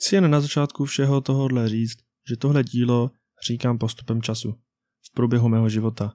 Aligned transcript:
Chci 0.00 0.14
jen 0.14 0.30
na 0.30 0.40
začátku 0.40 0.84
všeho 0.84 1.20
tohohle 1.20 1.68
říct, 1.68 1.98
že 2.28 2.36
tohle 2.36 2.64
dílo 2.64 3.10
říkám 3.46 3.78
postupem 3.78 4.22
času, 4.22 4.54
v 5.10 5.14
průběhu 5.14 5.48
mého 5.48 5.68
života. 5.68 6.14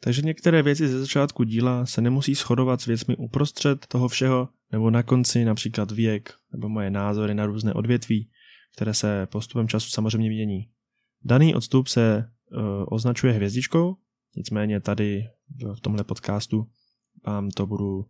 Takže 0.00 0.22
některé 0.22 0.62
věci 0.62 0.88
ze 0.88 1.00
začátku 1.00 1.44
díla 1.44 1.86
se 1.86 2.00
nemusí 2.00 2.34
shodovat 2.34 2.80
s 2.80 2.86
věcmi 2.86 3.16
uprostřed 3.16 3.86
toho 3.86 4.08
všeho, 4.08 4.48
nebo 4.72 4.90
na 4.90 5.02
konci 5.02 5.44
například 5.44 5.90
věk, 5.90 6.34
nebo 6.52 6.68
moje 6.68 6.90
názory 6.90 7.34
na 7.34 7.46
různé 7.46 7.72
odvětví, 7.72 8.30
které 8.76 8.94
se 8.94 9.26
postupem 9.26 9.68
času 9.68 9.90
samozřejmě 9.90 10.30
mění. 10.30 10.70
Daný 11.24 11.54
odstup 11.54 11.88
se 11.88 12.24
uh, 12.52 12.60
označuje 12.88 13.32
hvězdičkou, 13.32 13.96
nicméně 14.36 14.80
tady 14.80 15.24
v 15.76 15.80
tomhle 15.80 16.04
podcastu 16.04 16.70
vám 17.26 17.50
to 17.50 17.66
budu 17.66 18.04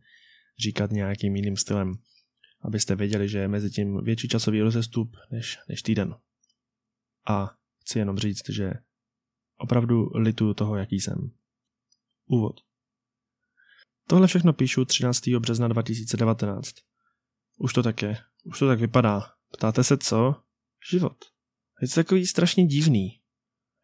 říkat 0.58 0.90
nějakým 0.90 1.36
jiným 1.36 1.56
stylem, 1.56 1.94
abyste 2.64 2.94
věděli, 2.94 3.28
že 3.28 3.38
je 3.38 3.48
mezi 3.48 3.70
tím 3.70 4.04
větší 4.04 4.28
časový 4.28 4.60
rozestup 4.60 5.16
než, 5.30 5.58
než 5.68 5.82
týden. 5.82 6.14
A 7.28 7.50
chci 7.80 7.98
jenom 7.98 8.18
říct, 8.18 8.48
že 8.50 8.72
opravdu 9.58 10.10
litu 10.14 10.54
toho, 10.54 10.76
jaký 10.76 11.00
jsem. 11.00 11.30
Úvod. 12.26 12.60
Tohle 14.06 14.26
všechno 14.26 14.52
píšu 14.52 14.84
13. 14.84 15.28
března 15.28 15.68
2019. 15.68 16.74
Už 17.58 17.72
to 17.72 17.82
tak 17.82 18.02
je. 18.02 18.18
Už 18.44 18.58
to 18.58 18.68
tak 18.68 18.80
vypadá. 18.80 19.22
Ptáte 19.52 19.84
se 19.84 19.98
co? 19.98 20.36
Život. 20.90 21.24
Je 21.82 21.88
to 21.88 21.94
takový 21.94 22.26
strašně 22.26 22.66
divný. 22.66 23.20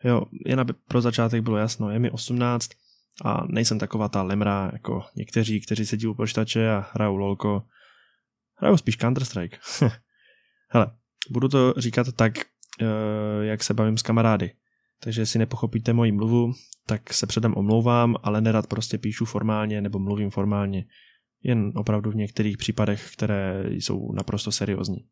Jo, 0.04 0.22
jen 0.46 0.60
aby 0.60 0.72
pro 0.72 1.00
začátek 1.00 1.42
bylo 1.42 1.56
jasno, 1.56 1.90
je 1.90 1.98
mi 1.98 2.10
18 2.10 2.70
a 3.24 3.46
nejsem 3.46 3.78
taková 3.78 4.08
ta 4.08 4.22
lemra 4.22 4.70
jako 4.72 5.04
někteří, 5.16 5.60
kteří 5.60 5.86
sedí 5.86 6.06
u 6.06 6.14
počítače 6.14 6.70
a 6.70 6.90
hrajou 6.92 7.16
lolko. 7.16 7.66
Hrajou 8.60 8.76
spíš 8.76 8.98
Counter-Strike. 8.98 9.58
Hele, 10.68 10.96
budu 11.30 11.48
to 11.48 11.74
říkat 11.76 12.06
tak, 12.12 12.32
eh, 12.38 12.86
jak 13.40 13.64
se 13.64 13.74
bavím 13.74 13.98
s 13.98 14.02
kamarády. 14.02 14.54
Takže 15.02 15.22
jestli 15.22 15.38
nepochopíte 15.38 15.92
moji 15.92 16.12
mluvu, 16.12 16.52
tak 16.86 17.12
se 17.12 17.26
předem 17.26 17.54
omlouvám, 17.56 18.16
ale 18.22 18.40
nerad 18.40 18.66
prostě 18.66 18.98
píšu 18.98 19.24
formálně 19.24 19.80
nebo 19.80 19.98
mluvím 19.98 20.30
formálně. 20.30 20.84
Jen 21.42 21.72
opravdu 21.74 22.10
v 22.10 22.16
některých 22.16 22.56
případech, 22.56 23.12
které 23.12 23.64
jsou 23.70 24.12
naprosto 24.12 24.52
seriózní. 24.52 25.08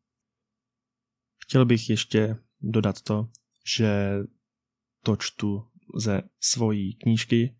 Chtěl 1.45 1.65
bych 1.65 1.91
ještě 1.91 2.37
dodat 2.61 3.03
to, 3.03 3.29
že 3.77 4.19
to 5.05 5.17
čtu 5.17 5.67
ze 5.97 6.23
svojí 6.41 6.95
knížky, 6.95 7.57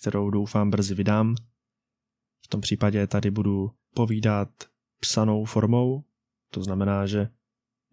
kterou 0.00 0.30
doufám 0.30 0.70
brzy 0.70 0.94
vydám. 0.94 1.34
V 2.44 2.48
tom 2.48 2.60
případě 2.60 3.06
tady 3.06 3.30
budu 3.30 3.70
povídat 3.94 4.69
psanou 5.00 5.44
formou, 5.44 6.04
to 6.50 6.62
znamená, 6.62 7.06
že 7.06 7.28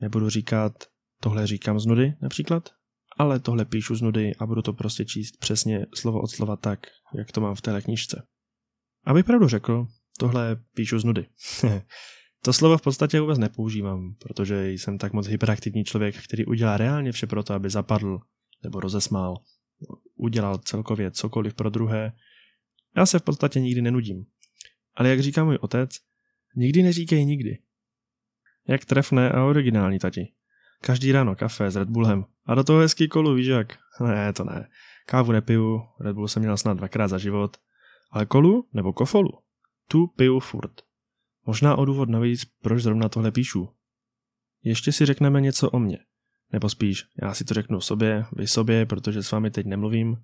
nebudu 0.02 0.30
říkat 0.30 0.74
tohle 1.22 1.48
říkám 1.48 1.80
z 1.80 1.86
nudy 1.86 2.14
například, 2.22 2.70
ale 3.18 3.40
tohle 3.40 3.66
píšu 3.66 3.96
z 3.96 4.02
nudy 4.02 4.36
a 4.36 4.46
budu 4.46 4.62
to 4.62 4.74
prostě 4.74 5.06
číst 5.06 5.38
přesně 5.38 5.86
slovo 5.96 6.22
od 6.22 6.28
slova 6.28 6.56
tak, 6.56 6.80
jak 7.18 7.32
to 7.32 7.42
mám 7.42 7.56
v 7.56 7.62
téhle 7.62 7.82
knižce. 7.82 8.28
Aby 9.06 9.24
pravdu 9.24 9.48
řekl, 9.48 9.88
tohle 10.20 10.58
píšu 10.76 11.00
z 11.00 11.04
nudy. 11.04 11.26
to 12.42 12.54
slovo 12.54 12.78
v 12.78 12.82
podstatě 12.82 13.20
vůbec 13.20 13.38
nepoužívám, 13.38 14.16
protože 14.20 14.72
jsem 14.72 14.98
tak 14.98 15.14
moc 15.14 15.28
hyperaktivní 15.28 15.84
člověk, 15.84 16.24
který 16.24 16.46
udělá 16.46 16.78
reálně 16.78 17.12
vše 17.12 17.28
pro 17.28 17.44
to, 17.44 17.54
aby 17.54 17.70
zapadl 17.70 18.20
nebo 18.64 18.80
rozesmál, 18.80 19.36
udělal 20.16 20.58
celkově 20.58 21.12
cokoliv 21.12 21.54
pro 21.54 21.70
druhé. 21.70 22.12
Já 22.96 23.06
se 23.06 23.20
v 23.20 23.24
podstatě 23.24 23.60
nikdy 23.60 23.82
nenudím. 23.82 24.26
Ale 24.96 25.10
jak 25.10 25.20
říká 25.20 25.44
můj 25.44 25.58
otec, 25.62 25.92
nikdy 26.58 26.84
neříkej 26.84 27.26
nikdy. 27.26 27.58
Jak 28.68 28.86
trefné 28.86 29.32
a 29.32 29.44
originální 29.44 30.00
tati. 30.00 30.34
Každý 30.82 31.12
ráno 31.12 31.36
kafe 31.36 31.72
s 31.72 31.76
Red 31.76 31.90
Bullem. 31.90 32.26
A 32.46 32.56
do 32.56 32.64
toho 32.64 32.80
hezký 32.80 33.08
kolu, 33.08 33.34
víš 33.34 33.48
jak? 33.48 33.78
Ne, 34.02 34.34
to 34.34 34.44
ne. 34.44 34.70
Kávu 35.06 35.32
nepiju, 35.32 35.82
Red 36.00 36.16
Bull 36.16 36.28
jsem 36.28 36.42
měl 36.42 36.58
snad 36.58 36.78
dvakrát 36.78 37.08
za 37.08 37.18
život. 37.18 37.58
Ale 38.12 38.26
kolu 38.26 38.68
nebo 38.74 38.94
kofolu? 38.94 39.30
Tu 39.88 40.08
piju 40.08 40.40
furt. 40.40 40.82
Možná 41.46 41.76
o 41.76 41.86
důvod 41.86 42.10
navíc, 42.10 42.46
proč 42.46 42.84
zrovna 42.84 43.10
tohle 43.10 43.32
píšu. 43.32 43.70
Ještě 44.64 44.92
si 44.92 45.06
řekneme 45.06 45.42
něco 45.42 45.70
o 45.70 45.80
mně. 45.80 45.98
Nebo 46.54 46.70
spíš, 46.70 47.04
já 47.22 47.34
si 47.34 47.46
to 47.46 47.54
řeknu 47.54 47.82
sobě, 47.82 48.26
vy 48.32 48.48
sobě, 48.48 48.86
protože 48.86 49.24
s 49.24 49.32
vámi 49.32 49.52
teď 49.52 49.66
nemluvím. 49.66 50.16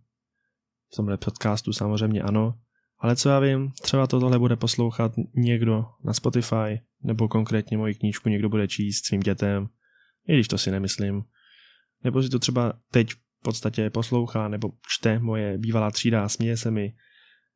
V 0.91 0.95
tomhle 0.95 1.17
podcastu 1.17 1.73
samozřejmě 1.73 2.21
ano. 2.21 2.59
Ale 3.03 3.15
co 3.15 3.29
já 3.29 3.39
vím, 3.39 3.71
třeba 3.81 4.07
to 4.07 4.19
tohle 4.19 4.39
bude 4.39 4.55
poslouchat 4.55 5.11
někdo 5.35 5.85
na 6.03 6.13
Spotify, 6.13 6.81
nebo 7.01 7.27
konkrétně 7.27 7.77
moji 7.77 7.95
knížku 7.95 8.29
někdo 8.29 8.49
bude 8.49 8.67
číst 8.67 9.05
svým 9.05 9.21
dětem, 9.21 9.69
i 10.27 10.33
když 10.33 10.47
to 10.47 10.57
si 10.57 10.71
nemyslím. 10.71 11.23
Nebo 12.03 12.23
si 12.23 12.29
to 12.29 12.39
třeba 12.39 12.73
teď 12.91 13.11
v 13.11 13.17
podstatě 13.43 13.89
poslouchá 13.89 14.47
nebo 14.47 14.71
čte 14.87 15.19
moje 15.19 15.57
bývalá 15.57 15.91
třída 15.91 16.23
a 16.23 16.29
směje 16.29 16.57
se 16.57 16.71
mi, 16.71 16.95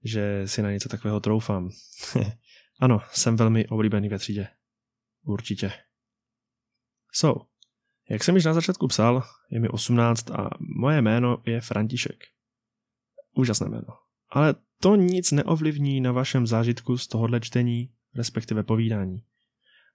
že 0.03 0.41
si 0.45 0.61
na 0.61 0.71
něco 0.71 0.89
takového 0.89 1.19
troufám. 1.19 1.69
ano, 2.79 3.01
jsem 3.11 3.35
velmi 3.35 3.67
oblíbený 3.67 4.09
ve 4.09 4.19
třídě. 4.19 4.47
Určitě. 5.25 5.71
So, 7.13 7.45
jak 8.09 8.23
jsem 8.23 8.35
již 8.35 8.45
na 8.45 8.53
začátku 8.53 8.87
psal, 8.87 9.23
je 9.51 9.59
mi 9.59 9.69
18 9.69 10.31
a 10.31 10.49
moje 10.79 11.01
jméno 11.01 11.37
je 11.45 11.61
František. 11.61 12.23
Úžasné 13.35 13.69
jméno. 13.69 14.06
Ale 14.29 14.55
to 14.81 14.95
nic 14.95 15.31
neovlivní 15.31 16.01
na 16.01 16.11
vašem 16.11 16.47
zážitku 16.47 16.97
z 16.97 17.07
tohohle 17.07 17.39
čtení, 17.39 17.89
respektive 18.15 18.63
povídání. 18.63 19.23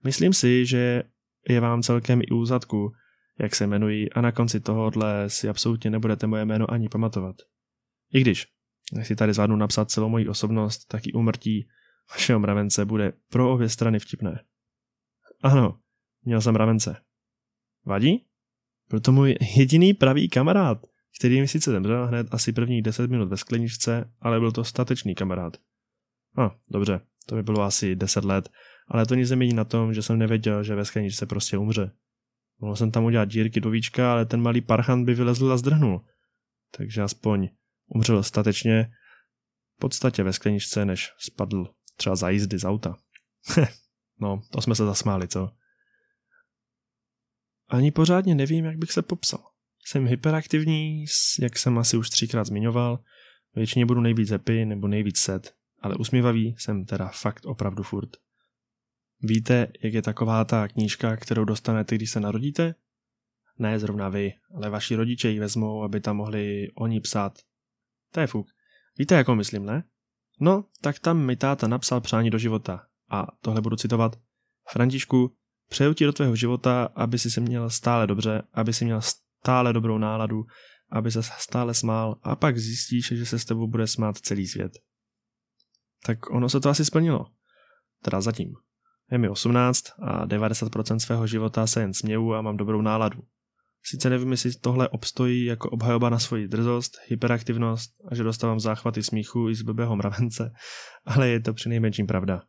Myslím 0.04 0.32
si, 0.32 0.66
že 0.66 1.02
je 1.48 1.60
vám 1.60 1.82
celkem 1.82 2.20
i 2.20 2.26
úzadku, 2.26 2.92
jak 3.38 3.54
se 3.54 3.64
jmenují 3.64 4.12
a 4.12 4.20
na 4.20 4.32
konci 4.32 4.60
tohohle 4.60 5.30
si 5.30 5.48
absolutně 5.48 5.90
nebudete 5.90 6.26
moje 6.26 6.44
jméno 6.44 6.70
ani 6.70 6.88
pamatovat. 6.88 7.36
I 8.12 8.20
když, 8.20 8.46
jak 8.92 9.06
si 9.06 9.16
tady 9.16 9.32
zvládnu 9.32 9.56
napsat 9.56 9.90
celou 9.90 10.08
moji 10.08 10.28
osobnost, 10.28 10.84
tak 10.84 11.06
i 11.06 11.12
umrtí 11.12 11.68
vašeho 12.10 12.40
mravence 12.40 12.84
bude 12.84 13.12
pro 13.28 13.52
obě 13.52 13.68
strany 13.68 13.98
vtipné. 13.98 14.44
Ano, 15.42 15.78
měl 16.24 16.40
jsem 16.40 16.54
mravence. 16.54 16.96
Vadí? 17.84 18.26
Byl 18.88 19.00
to 19.00 19.12
můj 19.12 19.36
jediný 19.56 19.94
pravý 19.94 20.28
kamarád, 20.28 20.86
který 21.18 21.40
mi 21.40 21.48
sice 21.48 21.70
zemřel 21.70 22.06
hned 22.06 22.26
asi 22.30 22.52
prvních 22.52 22.82
10 22.82 23.10
minut 23.10 23.28
ve 23.28 23.36
skleničce, 23.36 24.10
ale 24.20 24.40
byl 24.40 24.52
to 24.52 24.64
statečný 24.64 25.14
kamarád. 25.14 25.56
A, 26.36 26.44
ah, 26.44 26.50
dobře, 26.70 27.00
to 27.26 27.34
by 27.34 27.42
bylo 27.42 27.62
asi 27.62 27.96
10 27.96 28.24
let 28.24 28.48
ale 28.92 29.06
to 29.06 29.14
nic 29.14 29.30
nemění 29.30 29.54
na 29.54 29.64
tom, 29.64 29.94
že 29.94 30.02
jsem 30.02 30.18
nevěděl, 30.18 30.64
že 30.64 30.74
ve 30.74 30.84
skleničce 30.84 31.26
prostě 31.26 31.58
umře. 31.58 31.92
Mohl 32.58 32.76
jsem 32.76 32.90
tam 32.90 33.04
udělat 33.04 33.28
dírky 33.28 33.60
do 33.60 33.70
víčka, 33.70 34.12
ale 34.12 34.26
ten 34.26 34.42
malý 34.42 34.60
parchan 34.60 35.04
by 35.04 35.14
vylezl 35.14 35.52
a 35.52 35.56
zdrhnul. 35.56 36.04
Takže 36.76 37.02
aspoň 37.02 37.48
umřel 37.86 38.22
statečně 38.22 38.92
v 39.76 39.80
podstatě 39.80 40.22
ve 40.22 40.32
skleničce, 40.32 40.84
než 40.84 41.12
spadl 41.18 41.74
třeba 41.96 42.16
za 42.16 42.30
jízdy 42.30 42.58
z 42.58 42.64
auta. 42.64 42.96
no, 44.20 44.42
to 44.50 44.60
jsme 44.60 44.74
se 44.74 44.84
zasmáli, 44.84 45.28
co? 45.28 45.50
Ani 47.68 47.90
pořádně 47.90 48.34
nevím, 48.34 48.64
jak 48.64 48.76
bych 48.76 48.92
se 48.92 49.02
popsal. 49.02 49.51
Jsem 49.84 50.06
hyperaktivní, 50.06 51.04
jak 51.40 51.58
jsem 51.58 51.78
asi 51.78 51.96
už 51.96 52.10
třikrát 52.10 52.44
zmiňoval, 52.44 52.98
většině 53.54 53.86
budu 53.86 54.00
nejvíc 54.00 54.30
happy 54.30 54.64
nebo 54.64 54.88
nejvíc 54.88 55.18
set, 55.18 55.54
ale 55.80 55.96
usmívavý 55.96 56.54
jsem 56.58 56.84
teda 56.84 57.08
fakt 57.08 57.44
opravdu 57.44 57.82
furt. 57.82 58.10
Víte, 59.20 59.68
jak 59.82 59.92
je 59.94 60.02
taková 60.02 60.44
ta 60.44 60.68
knížka, 60.68 61.16
kterou 61.16 61.44
dostanete, 61.44 61.94
když 61.94 62.10
se 62.10 62.20
narodíte? 62.20 62.74
Ne 63.58 63.78
zrovna 63.78 64.08
vy, 64.08 64.32
ale 64.54 64.70
vaši 64.70 64.96
rodiče 64.96 65.28
ji 65.28 65.40
vezmou, 65.40 65.82
aby 65.82 66.00
tam 66.00 66.16
mohli 66.16 66.68
oni 66.74 67.00
psát. 67.00 67.38
To 68.12 68.20
je 68.20 68.26
fuk. 68.26 68.46
Víte, 68.98 69.14
jako 69.14 69.34
myslím, 69.34 69.66
ne? 69.66 69.84
No, 70.40 70.64
tak 70.80 70.98
tam 70.98 71.18
mi 71.18 71.36
táta 71.36 71.68
napsal 71.68 72.00
přání 72.00 72.30
do 72.30 72.38
života. 72.38 72.86
A 73.10 73.26
tohle 73.40 73.60
budu 73.60 73.76
citovat. 73.76 74.18
Františku, 74.68 75.36
přeju 75.68 75.94
ti 75.94 76.04
do 76.04 76.12
tvého 76.12 76.36
života, 76.36 76.88
aby 76.94 77.18
si 77.18 77.30
se 77.30 77.40
měl 77.40 77.70
stále 77.70 78.06
dobře, 78.06 78.42
aby 78.52 78.72
si 78.72 78.84
měl 78.84 79.00
stále 79.42 79.72
dobrou 79.72 79.98
náladu, 79.98 80.44
aby 80.90 81.10
se 81.10 81.22
stále 81.22 81.74
smál 81.74 82.16
a 82.22 82.36
pak 82.36 82.58
zjistíš, 82.58 83.12
že 83.12 83.26
se 83.26 83.38
s 83.38 83.44
tebou 83.44 83.66
bude 83.66 83.86
smát 83.86 84.18
celý 84.18 84.46
svět. 84.46 84.72
Tak 86.06 86.30
ono 86.30 86.48
se 86.48 86.60
to 86.60 86.68
asi 86.68 86.84
splnilo. 86.84 87.26
Teda 88.02 88.20
zatím. 88.20 88.54
Je 89.10 89.18
mi 89.18 89.28
18 89.28 89.84
a 90.02 90.26
90% 90.26 90.96
svého 90.96 91.26
života 91.26 91.66
se 91.66 91.80
jen 91.80 91.94
směju 91.94 92.32
a 92.32 92.42
mám 92.42 92.56
dobrou 92.56 92.80
náladu. 92.80 93.18
Sice 93.84 94.10
nevím, 94.10 94.30
jestli 94.30 94.54
tohle 94.54 94.88
obstojí 94.88 95.44
jako 95.44 95.70
obhajoba 95.70 96.10
na 96.10 96.18
svoji 96.18 96.48
drzost, 96.48 96.92
hyperaktivnost 97.08 97.90
a 98.10 98.14
že 98.14 98.22
dostávám 98.22 98.60
záchvaty 98.60 99.02
smíchu 99.02 99.48
i 99.48 99.54
z 99.54 99.62
blbého 99.62 99.96
mravence, 99.96 100.52
ale 101.04 101.28
je 101.28 101.40
to 101.40 101.54
přinejmenším 101.54 102.06
pravda. 102.06 102.42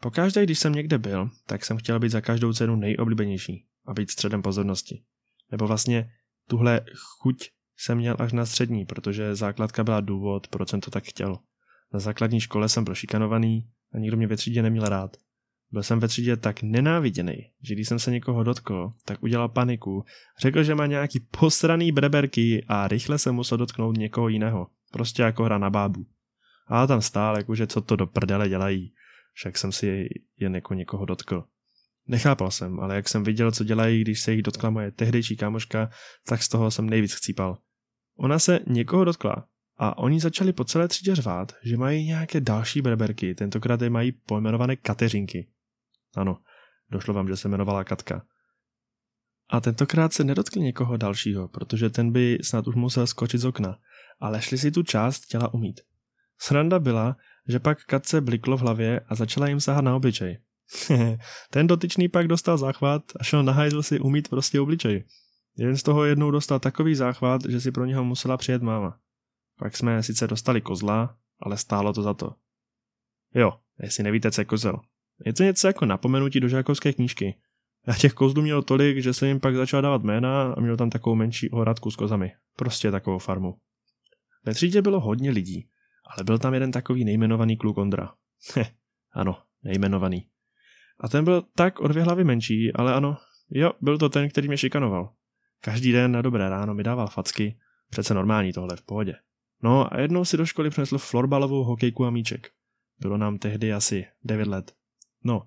Pokaždé, 0.00 0.44
když 0.44 0.58
jsem 0.58 0.72
někde 0.72 0.98
byl, 0.98 1.30
tak 1.46 1.64
jsem 1.64 1.76
chtěl 1.76 2.00
být 2.00 2.12
za 2.12 2.20
každou 2.20 2.52
cenu 2.52 2.76
nejoblíbenější 2.76 3.66
a 3.86 3.94
být 3.94 4.10
středem 4.10 4.42
pozornosti. 4.42 5.02
Nebo 5.50 5.66
vlastně 5.66 6.10
tuhle 6.48 6.80
chuť 7.18 7.50
jsem 7.76 7.98
měl 7.98 8.16
až 8.18 8.32
na 8.32 8.46
střední, 8.46 8.84
protože 8.84 9.34
základka 9.34 9.84
byla 9.84 10.00
důvod, 10.00 10.48
proč 10.48 10.68
jsem 10.68 10.80
to 10.80 10.90
tak 10.90 11.04
chtěl. 11.04 11.38
Na 11.94 12.00
základní 12.00 12.40
škole 12.40 12.68
jsem 12.68 12.84
prošikanovaný 12.84 13.70
a 13.92 13.98
nikdo 13.98 14.16
mě 14.16 14.26
ve 14.26 14.36
třídě 14.36 14.62
neměl 14.62 14.84
rád. 14.84 15.16
Byl 15.70 15.82
jsem 15.82 16.00
ve 16.00 16.08
třídě 16.08 16.36
tak 16.36 16.62
nenáviděný, 16.62 17.36
že 17.62 17.74
když 17.74 17.88
jsem 17.88 17.98
se 17.98 18.10
někoho 18.10 18.42
dotkl, 18.42 18.90
tak 19.04 19.22
udělal 19.22 19.48
paniku, 19.48 20.04
řekl, 20.40 20.62
že 20.62 20.74
má 20.74 20.86
nějaký 20.86 21.20
posraný 21.20 21.92
breberky 21.92 22.64
a 22.68 22.88
rychle 22.88 23.18
se 23.18 23.32
musel 23.32 23.58
dotknout 23.58 23.96
někoho 23.96 24.28
jiného. 24.28 24.66
Prostě 24.92 25.22
jako 25.22 25.44
hra 25.44 25.58
na 25.58 25.70
bábu. 25.70 26.06
A 26.66 26.86
tam 26.86 27.02
stál, 27.02 27.36
jakože 27.36 27.66
co 27.66 27.80
to 27.80 27.96
do 27.96 28.06
prdele 28.06 28.48
dělají. 28.48 28.92
Však 29.32 29.58
jsem 29.58 29.72
si 29.72 30.08
jen 30.36 30.54
jako 30.54 30.74
někoho 30.74 31.04
dotkl. 31.04 31.44
Nechápal 32.08 32.50
jsem, 32.50 32.80
ale 32.80 32.96
jak 32.96 33.08
jsem 33.08 33.24
viděl, 33.24 33.52
co 33.52 33.64
dělají, 33.64 34.00
když 34.00 34.20
se 34.20 34.32
jich 34.32 34.42
dotkla 34.42 34.70
moje 34.70 34.92
tehdejší 34.92 35.36
kámoška, 35.36 35.90
tak 36.26 36.42
z 36.42 36.48
toho 36.48 36.70
jsem 36.70 36.90
nejvíc 36.90 37.14
chcípal. 37.14 37.58
Ona 38.16 38.38
se 38.38 38.60
někoho 38.66 39.04
dotkla 39.04 39.48
a 39.76 39.98
oni 39.98 40.20
začali 40.20 40.52
po 40.52 40.64
celé 40.64 40.88
třídě 40.88 41.14
řvát, 41.14 41.52
že 41.64 41.76
mají 41.76 42.06
nějaké 42.06 42.40
další 42.40 42.82
breberky, 42.82 43.34
tentokrát 43.34 43.82
je 43.82 43.90
mají 43.90 44.12
pojmenované 44.12 44.76
Kateřinky. 44.76 45.48
Ano, 46.16 46.38
došlo 46.90 47.14
vám, 47.14 47.28
že 47.28 47.36
se 47.36 47.48
jmenovala 47.48 47.84
Katka. 47.84 48.22
A 49.50 49.60
tentokrát 49.60 50.12
se 50.12 50.24
nedotkli 50.24 50.60
někoho 50.60 50.96
dalšího, 50.96 51.48
protože 51.48 51.90
ten 51.90 52.12
by 52.12 52.38
snad 52.42 52.68
už 52.68 52.74
musel 52.74 53.06
skočit 53.06 53.40
z 53.40 53.44
okna, 53.44 53.78
ale 54.20 54.42
šli 54.42 54.58
si 54.58 54.70
tu 54.70 54.82
část 54.82 55.20
těla 55.20 55.54
umít. 55.54 55.80
Sranda 56.38 56.78
byla, 56.78 57.16
že 57.48 57.58
pak 57.58 57.84
Katce 57.84 58.20
bliklo 58.20 58.56
v 58.56 58.60
hlavě 58.60 59.00
a 59.00 59.14
začala 59.14 59.48
jim 59.48 59.60
sahat 59.60 59.84
na 59.84 59.96
obličej. 59.96 60.38
ten 61.50 61.66
dotyčný 61.66 62.08
pak 62.08 62.28
dostal 62.28 62.58
záchvat 62.58 63.02
a 63.20 63.24
šel 63.24 63.42
na 63.42 63.52
hajzl 63.52 63.82
si 63.82 64.00
umít 64.00 64.28
prostě 64.28 64.60
obličej. 64.60 65.04
Jeden 65.56 65.76
z 65.76 65.82
toho 65.82 66.04
jednou 66.04 66.30
dostal 66.30 66.60
takový 66.60 66.94
záchvat, 66.94 67.40
že 67.48 67.60
si 67.60 67.72
pro 67.72 67.84
něho 67.84 68.04
musela 68.04 68.36
přijet 68.36 68.62
máma. 68.62 68.98
Pak 69.58 69.76
jsme 69.76 70.02
sice 70.02 70.26
dostali 70.26 70.60
kozla, 70.60 71.16
ale 71.40 71.56
stálo 71.56 71.92
to 71.92 72.02
za 72.02 72.14
to. 72.14 72.34
Jo, 73.34 73.52
jestli 73.82 74.04
nevíte, 74.04 74.30
co 74.30 74.40
je 74.40 74.44
kozel. 74.44 74.80
Je 75.26 75.32
to 75.32 75.42
něco 75.42 75.66
jako 75.66 75.86
napomenutí 75.86 76.40
do 76.40 76.48
žákovské 76.48 76.92
knížky. 76.92 77.40
Já 77.86 77.94
těch 77.94 78.12
kozlů 78.12 78.42
měl 78.42 78.62
tolik, 78.62 78.98
že 78.98 79.14
jsem 79.14 79.28
jim 79.28 79.40
pak 79.40 79.56
začal 79.56 79.82
dávat 79.82 80.02
jména 80.02 80.52
a 80.52 80.60
měl 80.60 80.76
tam 80.76 80.90
takovou 80.90 81.16
menší 81.16 81.50
ohradku 81.50 81.90
s 81.90 81.96
kozami. 81.96 82.32
Prostě 82.56 82.90
takovou 82.90 83.18
farmu. 83.18 83.58
Ve 84.44 84.54
třídě 84.54 84.82
bylo 84.82 85.00
hodně 85.00 85.30
lidí, 85.30 85.68
ale 86.16 86.24
byl 86.24 86.38
tam 86.38 86.54
jeden 86.54 86.72
takový 86.72 87.04
nejmenovaný 87.04 87.56
kluk 87.56 87.78
Ondra. 87.78 88.14
Heh, 88.54 88.70
ano, 89.12 89.38
nejmenovaný. 89.62 90.28
A 91.00 91.08
ten 91.08 91.24
byl 91.24 91.42
tak 91.54 91.80
o 91.80 91.88
dvě 91.88 92.02
hlavy 92.02 92.24
menší, 92.24 92.72
ale 92.72 92.94
ano, 92.94 93.16
jo, 93.50 93.72
byl 93.80 93.98
to 93.98 94.08
ten, 94.08 94.28
který 94.28 94.48
mě 94.48 94.58
šikanoval. 94.58 95.12
Každý 95.60 95.92
den 95.92 96.12
na 96.12 96.22
dobré 96.22 96.48
ráno 96.48 96.74
mi 96.74 96.82
dával 96.82 97.06
facky, 97.06 97.58
přece 97.90 98.14
normální 98.14 98.52
tohle 98.52 98.76
v 98.76 98.82
pohodě. 98.82 99.14
No 99.62 99.94
a 99.94 100.00
jednou 100.00 100.24
si 100.24 100.36
do 100.36 100.46
školy 100.46 100.70
přinesl 100.70 100.98
florbalovou 100.98 101.64
hokejku 101.64 102.04
a 102.04 102.10
míček. 102.10 102.50
Bylo 103.00 103.16
nám 103.16 103.38
tehdy 103.38 103.72
asi 103.72 104.06
9 104.24 104.48
let. 104.48 104.72
No, 105.24 105.42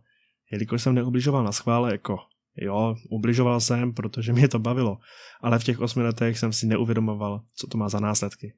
jelikož 0.51 0.81
jsem 0.81 0.95
neubližoval 0.95 1.43
na 1.43 1.51
schvále, 1.51 1.91
jako 1.91 2.17
jo, 2.55 2.95
ubližoval 3.09 3.59
jsem, 3.59 3.93
protože 3.93 4.33
mě 4.33 4.47
to 4.47 4.59
bavilo, 4.59 4.97
ale 5.41 5.59
v 5.59 5.63
těch 5.63 5.79
osmi 5.79 6.03
letech 6.03 6.39
jsem 6.39 6.53
si 6.53 6.67
neuvědomoval, 6.67 7.43
co 7.55 7.67
to 7.67 7.77
má 7.77 7.89
za 7.89 7.99
následky. 7.99 8.53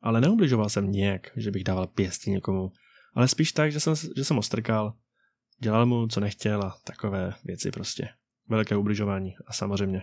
Ale 0.00 0.20
neubližoval 0.20 0.68
jsem 0.68 0.92
nějak, 0.92 1.30
že 1.36 1.50
bych 1.50 1.64
dával 1.64 1.86
pěstí 1.86 2.30
někomu, 2.30 2.72
ale 3.14 3.28
spíš 3.28 3.52
tak, 3.52 3.72
že 3.72 3.80
jsem, 3.80 3.94
že 4.16 4.24
jsem 4.24 4.38
ostrkal, 4.38 4.94
dělal 5.62 5.86
mu, 5.86 6.06
co 6.06 6.20
nechtěl 6.20 6.62
a 6.62 6.76
takové 6.84 7.34
věci 7.44 7.70
prostě. 7.70 8.08
Velké 8.48 8.76
ubližování 8.76 9.34
a 9.46 9.52
samozřejmě. 9.52 10.02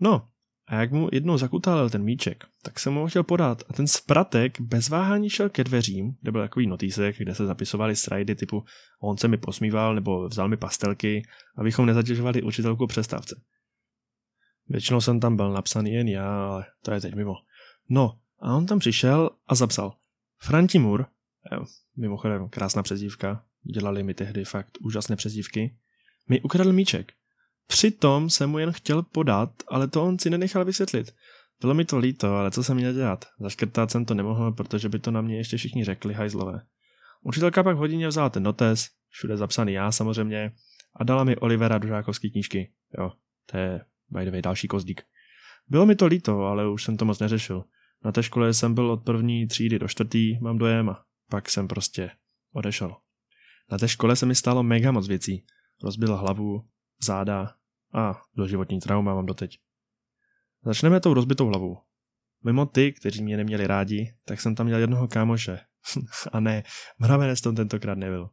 No, 0.00 0.28
a 0.66 0.74
jak 0.74 0.92
mu 0.92 1.08
jednou 1.12 1.38
zakutálil 1.38 1.90
ten 1.90 2.02
míček, 2.02 2.44
tak 2.62 2.78
jsem 2.78 2.92
mu 2.92 3.00
ho 3.00 3.06
chtěl 3.06 3.22
podat 3.22 3.62
a 3.68 3.72
ten 3.72 3.86
spratek 3.86 4.60
bez 4.60 4.88
váhání 4.88 5.30
šel 5.30 5.48
ke 5.48 5.64
dveřím, 5.64 6.16
kde 6.20 6.32
byl 6.32 6.40
takový 6.40 6.66
notýsek, 6.66 7.18
kde 7.18 7.34
se 7.34 7.46
zapisovali 7.46 7.96
strajdy 7.96 8.34
typu 8.34 8.64
on 9.00 9.16
se 9.16 9.28
mi 9.28 9.36
posmíval 9.36 9.94
nebo 9.94 10.28
vzal 10.28 10.48
mi 10.48 10.56
pastelky, 10.56 11.22
abychom 11.56 11.86
nezatěžovali 11.86 12.42
učitelku 12.42 12.86
přestávce. 12.86 13.40
Většinou 14.68 15.00
jsem 15.00 15.20
tam 15.20 15.36
byl 15.36 15.52
napsaný 15.52 15.92
jen 15.92 16.08
já, 16.08 16.46
ale 16.46 16.66
to 16.82 16.92
je 16.92 17.00
teď 17.00 17.14
mimo. 17.14 17.34
No, 17.88 18.18
a 18.40 18.56
on 18.56 18.66
tam 18.66 18.78
přišel 18.78 19.30
a 19.46 19.54
zapsal 19.54 19.92
Franti 20.38 20.78
Moore, 20.78 21.04
jo, 21.52 21.64
mimochodem 21.96 22.48
krásná 22.48 22.82
přezdívka, 22.82 23.44
dělali 23.62 24.02
mi 24.02 24.14
tehdy 24.14 24.44
fakt 24.44 24.78
úžasné 24.80 25.16
přezdívky, 25.16 25.76
mi 26.28 26.40
ukradl 26.40 26.72
míček 26.72 27.12
Přitom 27.66 28.30
jsem 28.30 28.50
mu 28.50 28.58
jen 28.58 28.72
chtěl 28.72 29.02
podat, 29.02 29.50
ale 29.68 29.88
to 29.88 30.04
on 30.04 30.18
si 30.18 30.30
nenechal 30.30 30.64
vysvětlit. 30.64 31.14
Bylo 31.60 31.74
mi 31.74 31.84
to 31.84 31.98
líto, 31.98 32.36
ale 32.36 32.50
co 32.50 32.64
jsem 32.64 32.76
měl 32.76 32.92
dělat? 32.92 33.24
Zaškrtat 33.40 33.90
jsem 33.90 34.04
to 34.04 34.14
nemohl, 34.14 34.52
protože 34.52 34.88
by 34.88 34.98
to 34.98 35.10
na 35.10 35.20
mě 35.20 35.36
ještě 35.36 35.56
všichni 35.56 35.84
řekli 35.84 36.14
hajzlové. 36.14 36.60
Učitelka 37.22 37.62
pak 37.62 37.76
v 37.76 37.78
hodině 37.78 38.08
vzala 38.08 38.30
ten 38.30 38.42
notes, 38.42 38.88
všude 39.08 39.36
zapsaný 39.36 39.72
já 39.72 39.92
samozřejmě, 39.92 40.52
a 40.96 41.04
dala 41.04 41.24
mi 41.24 41.36
Olivera 41.36 41.78
do 41.78 41.88
žákovské 41.88 42.28
knížky. 42.28 42.72
Jo, 42.98 43.12
to 43.50 43.56
je 43.56 43.80
by 44.10 44.24
the 44.24 44.30
way 44.30 44.42
další 44.42 44.68
kozdík. 44.68 45.02
Bylo 45.68 45.86
mi 45.86 45.96
to 45.96 46.06
líto, 46.06 46.40
ale 46.40 46.70
už 46.70 46.84
jsem 46.84 46.96
to 46.96 47.04
moc 47.04 47.18
neřešil. 47.18 47.64
Na 48.04 48.12
té 48.12 48.22
škole 48.22 48.54
jsem 48.54 48.74
byl 48.74 48.90
od 48.90 49.04
první 49.04 49.46
třídy 49.46 49.78
do 49.78 49.88
čtvrtý, 49.88 50.38
mám 50.40 50.58
dojem 50.58 50.90
a 50.90 51.04
pak 51.30 51.50
jsem 51.50 51.68
prostě 51.68 52.10
odešel. 52.52 52.96
Na 53.70 53.78
té 53.78 53.88
škole 53.88 54.16
se 54.16 54.26
mi 54.26 54.34
stalo 54.34 54.62
mega 54.62 54.92
moc 54.92 55.08
věcí. 55.08 55.46
Rozbil 55.82 56.16
hlavu, 56.16 56.68
záda 57.04 57.54
a 57.94 58.22
doživotní 58.36 58.80
trauma 58.80 59.14
mám 59.14 59.26
doteď. 59.26 59.58
Začneme 60.64 61.00
tou 61.00 61.14
rozbitou 61.14 61.46
hlavou. 61.46 61.78
Mimo 62.44 62.66
ty, 62.66 62.92
kteří 62.92 63.22
mě 63.22 63.36
neměli 63.36 63.66
rádi, 63.66 64.14
tak 64.24 64.40
jsem 64.40 64.54
tam 64.54 64.66
měl 64.66 64.78
jednoho 64.78 65.08
kámoše. 65.08 65.60
a 66.32 66.40
ne, 66.40 66.62
mravenec 66.98 67.40
to 67.40 67.52
tentokrát 67.52 67.98
nebyl. 67.98 68.30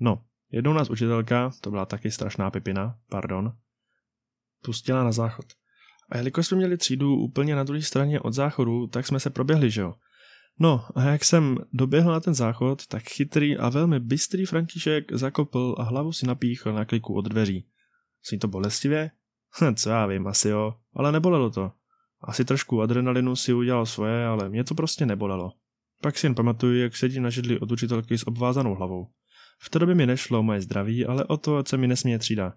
No, 0.00 0.24
jednou 0.50 0.72
nás 0.72 0.90
učitelka, 0.90 1.50
to 1.60 1.70
byla 1.70 1.86
taky 1.86 2.10
strašná 2.10 2.50
pipina, 2.50 2.98
pardon, 3.10 3.52
pustila 4.62 5.04
na 5.04 5.12
záchod. 5.12 5.46
A 6.10 6.16
jelikož 6.16 6.46
jsme 6.46 6.56
měli 6.56 6.76
třídu 6.76 7.16
úplně 7.16 7.56
na 7.56 7.64
druhé 7.64 7.82
straně 7.82 8.20
od 8.20 8.32
záchodu, 8.32 8.86
tak 8.86 9.06
jsme 9.06 9.20
se 9.20 9.30
proběhli, 9.30 9.70
že 9.70 9.80
jo? 9.80 9.94
No 10.58 10.84
a 10.94 11.02
jak 11.02 11.24
jsem 11.24 11.58
doběhl 11.72 12.12
na 12.12 12.20
ten 12.20 12.34
záchod, 12.34 12.86
tak 12.86 13.02
chytrý 13.02 13.56
a 13.56 13.68
velmi 13.68 14.00
bystrý 14.00 14.46
František 14.46 15.12
zakopl 15.12 15.74
a 15.78 15.82
hlavu 15.82 16.12
si 16.12 16.26
napíchl 16.26 16.72
na 16.72 16.84
kliku 16.84 17.14
od 17.14 17.24
dveří. 17.28 17.66
Zní 18.28 18.38
to 18.38 18.48
bolestivě? 18.48 19.10
Hm, 19.60 19.74
co 19.74 19.90
já 19.90 20.06
vím, 20.06 20.26
asi 20.26 20.48
jo, 20.48 20.74
ale 20.94 21.12
nebolelo 21.12 21.50
to. 21.50 21.72
Asi 22.20 22.44
trošku 22.44 22.82
adrenalinu 22.82 23.36
si 23.36 23.52
udělal 23.52 23.86
svoje, 23.86 24.26
ale 24.26 24.48
mě 24.48 24.64
to 24.64 24.74
prostě 24.74 25.06
nebolelo. 25.06 25.52
Pak 26.02 26.18
si 26.18 26.26
jen 26.26 26.34
pamatuju, 26.34 26.80
jak 26.80 26.96
sedím 26.96 27.22
na 27.22 27.30
židli 27.30 27.58
od 27.58 27.72
učitelky 27.72 28.18
s 28.18 28.26
obvázanou 28.26 28.74
hlavou. 28.74 29.08
V 29.60 29.70
té 29.70 29.78
době 29.78 29.94
mi 29.94 30.06
nešlo 30.06 30.42
moje 30.42 30.60
zdraví, 30.60 31.06
ale 31.06 31.24
o 31.24 31.36
to, 31.36 31.62
co 31.62 31.78
mi 31.78 31.86
nesmí 31.86 32.18
třída. 32.18 32.54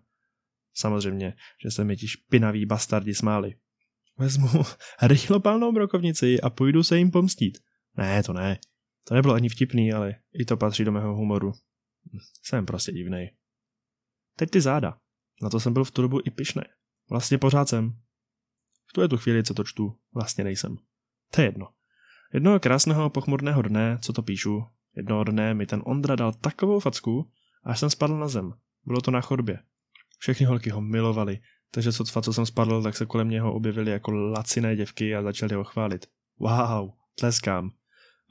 Samozřejmě, 0.73 1.33
že 1.63 1.71
se 1.71 1.83
mi 1.83 1.97
ti 1.97 2.07
špinaví 2.07 2.65
bastardi 2.65 3.13
smáli. 3.13 3.55
Vezmu 4.17 4.49
rychlopálnou 5.01 5.71
brokovnici 5.71 6.41
a 6.41 6.49
půjdu 6.49 6.83
se 6.83 6.97
jim 6.97 7.11
pomstít. 7.11 7.57
Ne, 7.97 8.23
to 8.23 8.33
ne. 8.33 8.59
To 9.07 9.13
nebylo 9.13 9.33
ani 9.33 9.49
vtipný, 9.49 9.93
ale 9.93 10.15
i 10.33 10.45
to 10.45 10.57
patří 10.57 10.85
do 10.85 10.91
mého 10.91 11.15
humoru. 11.15 11.51
Jsem 12.43 12.65
prostě 12.65 12.91
divnej. 12.91 13.35
Teď 14.35 14.49
ty 14.49 14.61
záda. 14.61 14.97
Na 15.41 15.49
to 15.49 15.59
jsem 15.59 15.73
byl 15.73 15.83
v 15.83 15.91
tu 15.91 16.01
dobu 16.01 16.19
i 16.25 16.29
pišný. 16.29 16.61
Vlastně 17.09 17.37
pořád 17.37 17.69
jsem. 17.69 17.91
V 18.85 18.93
tu 18.93 19.01
je 19.01 19.07
tu 19.07 19.17
chvíli, 19.17 19.43
co 19.43 19.53
to 19.53 19.63
čtu, 19.63 19.97
vlastně 20.13 20.43
nejsem. 20.43 20.77
To 21.31 21.41
je 21.41 21.47
jedno. 21.47 21.67
Jednoho 22.33 22.59
krásného 22.59 23.09
pochmurného 23.09 23.61
dne, 23.61 23.97
co 24.01 24.13
to 24.13 24.21
píšu, 24.21 24.63
jednoho 24.95 25.23
dne 25.23 25.53
mi 25.53 25.65
ten 25.65 25.81
Ondra 25.85 26.15
dal 26.15 26.33
takovou 26.33 26.79
facku, 26.79 27.31
až 27.63 27.79
jsem 27.79 27.89
spadl 27.89 28.17
na 28.17 28.27
zem. 28.27 28.53
Bylo 28.85 29.01
to 29.01 29.11
na 29.11 29.21
chodbě. 29.21 29.59
Všechny 30.19 30.45
holky 30.45 30.69
ho 30.69 30.81
milovali, 30.81 31.39
takže 31.71 31.91
sotva, 31.91 32.21
co 32.21 32.33
jsem 32.33 32.45
spadl, 32.45 32.83
tak 32.83 32.97
se 32.97 33.05
kolem 33.05 33.29
něho 33.29 33.53
objevily 33.53 33.91
jako 33.91 34.11
laciné 34.11 34.75
děvky 34.75 35.15
a 35.15 35.23
začali 35.23 35.55
ho 35.55 35.63
chválit. 35.63 36.05
Wow, 36.39 36.91
tleskám. 37.19 37.71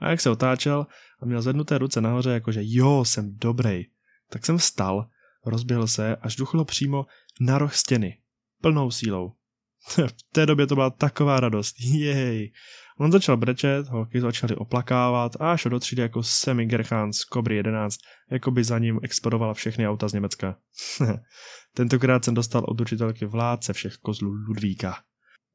A 0.00 0.10
jak 0.10 0.20
se 0.20 0.30
otáčel 0.30 0.86
a 1.22 1.26
měl 1.26 1.42
zvednuté 1.42 1.78
ruce 1.78 2.00
nahoře, 2.00 2.30
jakože 2.30 2.60
jo, 2.64 3.04
jsem 3.04 3.36
dobrý, 3.38 3.84
tak 4.30 4.46
jsem 4.46 4.58
vstal 4.58 5.08
rozběhl 5.46 5.86
se 5.86 6.16
až 6.16 6.36
duchlo 6.36 6.64
přímo 6.64 7.06
na 7.40 7.58
roh 7.58 7.74
stěny. 7.74 8.18
Plnou 8.62 8.90
sílou. 8.90 9.32
v 10.06 10.12
té 10.32 10.46
době 10.46 10.66
to 10.66 10.74
byla 10.74 10.90
taková 10.90 11.40
radost. 11.40 11.76
Jej. 11.80 12.52
On 12.98 13.12
začal 13.12 13.36
brečet, 13.36 13.88
holky 13.88 14.20
začaly 14.20 14.56
oplakávat 14.56 15.36
a 15.40 15.52
až 15.52 15.66
do 15.70 15.80
třídy 15.80 16.02
jako 16.02 16.22
Semi 16.22 16.66
Gerchan 16.66 17.12
z 17.12 17.24
Kobry 17.24 17.56
11, 17.56 18.00
jako 18.30 18.50
by 18.50 18.64
za 18.64 18.78
ním 18.78 19.00
explodovala 19.02 19.54
všechny 19.54 19.88
auta 19.88 20.08
z 20.08 20.12
Německa. 20.12 20.56
Tentokrát 21.74 22.24
jsem 22.24 22.34
dostal 22.34 22.64
od 22.68 22.80
učitelky 22.80 23.26
vládce 23.26 23.72
všech 23.72 23.96
kozlů 23.96 24.30
Ludvíka. 24.48 24.96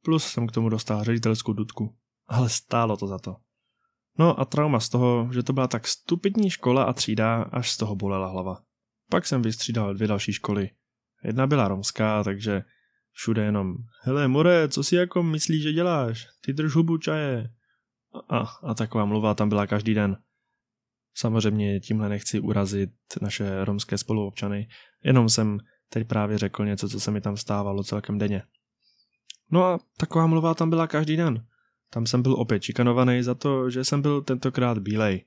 Plus 0.01 0.25
jsem 0.27 0.47
k 0.47 0.51
tomu 0.51 0.69
dostal 0.69 1.03
ředitelskou 1.03 1.53
dudku. 1.53 1.95
Ale 2.27 2.49
stálo 2.49 2.97
to 2.97 3.07
za 3.07 3.19
to. 3.19 3.35
No 4.17 4.39
a 4.39 4.45
trauma 4.45 4.79
z 4.79 4.89
toho, 4.89 5.29
že 5.34 5.43
to 5.43 5.53
byla 5.53 5.67
tak 5.67 5.88
stupidní 5.88 6.50
škola 6.50 6.84
a 6.84 6.93
třída, 6.93 7.41
až 7.41 7.72
z 7.72 7.77
toho 7.77 7.95
bolela 7.95 8.27
hlava. 8.27 8.62
Pak 9.10 9.25
jsem 9.25 9.41
vystřídal 9.41 9.93
dvě 9.93 10.07
další 10.07 10.34
školy. 10.34 10.69
Jedna 11.24 11.48
byla 11.48 11.67
romská, 11.67 12.24
takže 12.24 12.63
všude 13.12 13.43
jenom 13.43 13.75
hele 14.01 14.27
more, 14.27 14.69
co 14.69 14.84
si 14.84 14.95
jako 14.95 15.24
myslíš, 15.24 15.63
že 15.63 15.74
děláš? 15.74 16.27
Ty 16.41 16.53
drž 16.53 16.75
hubu 16.75 16.98
čaje. 16.98 17.50
A, 18.29 18.38
a 18.63 18.74
taková 18.74 19.05
mluva 19.05 19.34
tam 19.34 19.50
byla 19.50 19.67
každý 19.67 19.93
den. 19.93 20.17
Samozřejmě 21.15 21.79
tímhle 21.79 22.10
nechci 22.10 22.39
urazit 22.39 22.89
naše 23.22 23.65
romské 23.65 23.98
spoluobčany, 23.98 24.67
jenom 25.03 25.29
jsem 25.29 25.60
teď 25.89 26.07
právě 26.07 26.38
řekl 26.38 26.65
něco, 26.65 26.89
co 26.89 27.00
se 27.00 27.12
mi 27.12 27.22
tam 27.22 27.38
stávalo 27.38 27.84
celkem 27.84 28.17
denně. 28.17 28.43
No 29.51 29.63
a 29.63 29.79
taková 29.98 30.27
mluva 30.27 30.53
tam 30.53 30.69
byla 30.69 30.88
každý 30.88 31.17
den. 31.17 31.45
Tam 31.95 32.05
jsem 32.05 32.21
byl 32.21 32.33
opět 32.33 32.59
čikanovaný 32.59 33.23
za 33.23 33.35
to, 33.35 33.69
že 33.69 33.83
jsem 33.83 34.01
byl 34.01 34.21
tentokrát 34.21 34.77
bílej. 34.77 35.25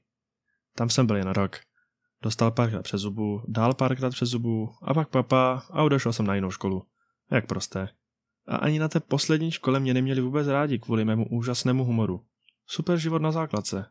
Tam 0.75 0.91
jsem 0.91 1.07
byl 1.07 1.17
jen 1.17 1.29
rok. 1.29 1.61
Dostal 2.23 2.51
párkrát 2.51 2.83
přes 2.83 3.01
zubu, 3.01 3.43
dál 3.47 3.75
párkrát 3.75 4.11
přes 4.11 4.29
zubu 4.29 4.75
a 4.83 4.95
pak 4.95 5.09
papa 5.09 5.63
a 5.71 5.83
odešel 5.83 6.13
jsem 6.13 6.27
na 6.27 6.35
jinou 6.35 6.51
školu. 6.51 6.87
Jak 7.31 7.47
prosté. 7.47 7.89
A 8.47 8.57
ani 8.57 8.79
na 8.79 8.89
té 8.89 9.01
poslední 9.01 9.51
škole 9.51 9.81
mě 9.81 9.95
neměli 9.95 10.21
vůbec 10.21 10.49
rádi 10.49 10.79
kvůli 10.79 11.05
mému 11.05 11.29
úžasnému 11.29 11.85
humoru. 11.85 12.25
Super 12.67 12.99
život 12.99 13.23
na 13.23 13.33
základce. 13.33 13.87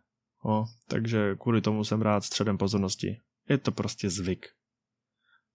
O, 0.46 0.66
takže 0.88 1.36
kvůli 1.36 1.62
tomu 1.62 1.84
jsem 1.84 2.02
rád 2.02 2.24
středem 2.24 2.58
pozornosti. 2.58 3.22
Je 3.50 3.58
to 3.58 3.72
prostě 3.72 4.10
zvyk. 4.10 4.48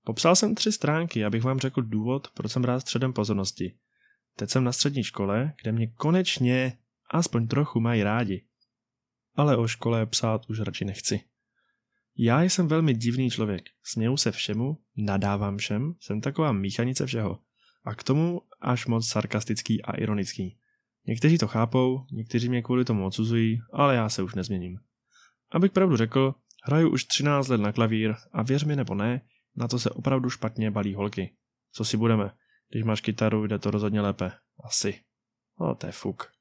Popsal 0.05 0.37
jsem 0.37 0.55
tři 0.55 0.73
stránky, 0.73 1.25
abych 1.25 1.43
vám 1.43 1.59
řekl 1.59 1.83
důvod, 1.83 2.29
proč 2.35 2.53
jsem 2.53 2.65
rád 2.65 2.81
středem 2.81 3.13
pozornosti. 3.13 3.77
Teď 4.37 4.51
jsem 4.51 4.65
na 4.65 4.73
střední 4.73 5.05
škole, 5.05 5.53
kde 5.63 5.73
mě 5.73 5.87
konečně 5.87 6.79
aspoň 7.13 7.49
trochu 7.49 7.81
mají 7.81 8.03
rádi. 8.03 8.45
Ale 9.35 9.57
o 9.57 9.69
škole 9.69 10.07
psát 10.07 10.51
už 10.51 10.61
radši 10.61 10.85
nechci. 10.85 11.21
Já 12.17 12.43
jsem 12.43 12.69
velmi 12.69 12.95
divný 12.95 13.31
člověk. 13.31 13.63
Směju 13.83 14.17
se 14.17 14.33
všemu, 14.33 14.79
nadávám 14.97 15.57
všem, 15.57 15.95
jsem 16.01 16.21
taková 16.21 16.53
míchanice 16.53 17.07
všeho. 17.07 17.39
A 17.85 17.95
k 17.95 18.03
tomu 18.03 18.43
až 18.61 18.87
moc 18.87 19.09
sarkastický 19.09 19.83
a 19.83 19.93
ironický. 19.93 20.59
Někteří 21.07 21.39
to 21.39 21.49
chápou, 21.49 22.07
někteří 22.13 22.49
mě 22.49 22.63
kvůli 22.63 22.85
tomu 22.85 23.07
odsuzují, 23.07 23.59
ale 23.73 23.95
já 23.95 24.09
se 24.09 24.23
už 24.23 24.35
nezměním. 24.35 24.79
Abych 25.53 25.73
pravdu 25.73 25.97
řekl, 25.97 26.35
hraju 26.65 26.91
už 26.91 27.05
13 27.05 27.49
let 27.49 27.61
na 27.61 27.73
klavír 27.73 28.15
a 28.33 28.43
věř 28.43 28.65
mi 28.65 28.77
nebo 28.77 28.95
ne, 28.95 29.21
na 29.57 29.69
to 29.69 29.79
se 29.79 29.91
opravdu 29.91 30.31
špatně 30.31 30.71
balí 30.71 30.95
holky. 30.95 31.37
Co 31.73 31.85
si 31.85 31.97
budeme? 31.97 32.31
Když 32.71 32.85
máš 32.85 33.01
kytaru, 33.01 33.47
jde 33.47 33.59
to 33.59 33.71
rozhodně 33.71 34.01
lépe. 34.01 34.33
Asi. 34.65 35.01
O, 35.59 35.75
to 35.75 35.87
je 35.87 35.93
fuk. 35.93 36.33